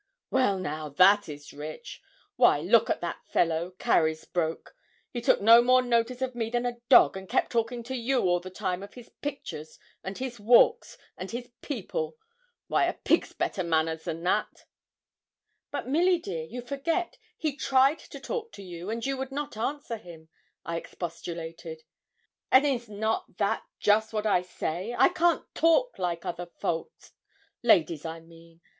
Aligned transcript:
'Well, 0.31 0.57
now, 0.57 0.89
that 0.89 1.29
is 1.29 1.53
rich! 1.53 2.01
Why, 2.35 2.59
look 2.59 2.89
at 2.89 3.01
that 3.01 3.23
fellow, 3.27 3.69
Carysbroke: 3.77 4.75
he 5.11 5.21
took 5.21 5.41
no 5.41 5.61
more 5.61 5.83
notice 5.83 6.17
to 6.17 6.31
me 6.35 6.49
than 6.49 6.65
a 6.65 6.79
dog, 6.89 7.15
and 7.15 7.29
kep' 7.29 7.49
talking 7.49 7.83
to 7.83 7.95
you 7.95 8.21
all 8.23 8.39
the 8.39 8.49
time 8.49 8.81
of 8.81 8.95
his 8.95 9.11
pictures, 9.21 9.77
and 10.03 10.17
his 10.17 10.39
walks, 10.39 10.97
and 11.17 11.29
his 11.29 11.51
people. 11.61 12.17
Why, 12.65 12.85
a 12.85 12.93
pig's 12.95 13.33
better 13.33 13.63
manners 13.63 14.05
than 14.05 14.23
that.' 14.23 14.65
'But, 15.69 15.87
Milly 15.87 16.17
dear, 16.17 16.45
you 16.45 16.63
forget, 16.63 17.19
he 17.37 17.55
tried 17.55 17.99
to 17.99 18.19
talk 18.19 18.51
to 18.53 18.63
you, 18.63 18.89
and 18.89 19.05
you 19.05 19.17
would 19.17 19.31
not 19.31 19.55
answer 19.55 19.97
him,' 19.97 20.29
I 20.65 20.77
expostulated. 20.77 21.83
'And 22.51 22.65
is 22.65 22.89
not 22.89 23.37
that 23.37 23.65
just 23.79 24.13
what 24.13 24.25
I 24.25 24.41
say 24.41 24.95
I 24.97 25.09
can't 25.09 25.45
talk 25.53 25.99
like 25.99 26.25
other 26.25 26.47
folk 26.47 26.91
ladies, 27.61 28.03
I 28.03 28.19
mean. 28.19 28.61